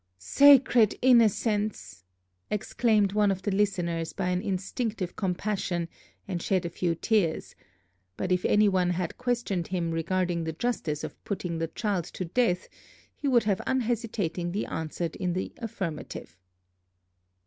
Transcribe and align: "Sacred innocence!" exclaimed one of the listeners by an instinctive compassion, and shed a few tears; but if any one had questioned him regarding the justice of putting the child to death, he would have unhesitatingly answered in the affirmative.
"Sacred 0.17 0.95
innocence!" 1.03 2.03
exclaimed 2.49 3.13
one 3.13 3.29
of 3.29 3.43
the 3.43 3.51
listeners 3.51 4.13
by 4.13 4.29
an 4.29 4.41
instinctive 4.41 5.15
compassion, 5.15 5.87
and 6.27 6.41
shed 6.41 6.65
a 6.65 6.71
few 6.71 6.95
tears; 6.95 7.53
but 8.17 8.31
if 8.31 8.43
any 8.45 8.67
one 8.67 8.89
had 8.89 9.19
questioned 9.19 9.67
him 9.67 9.91
regarding 9.91 10.43
the 10.43 10.53
justice 10.53 11.03
of 11.03 11.23
putting 11.23 11.59
the 11.59 11.67
child 11.67 12.05
to 12.05 12.25
death, 12.25 12.67
he 13.15 13.27
would 13.27 13.43
have 13.43 13.61
unhesitatingly 13.67 14.65
answered 14.65 15.15
in 15.17 15.33
the 15.33 15.53
affirmative. 15.59 16.35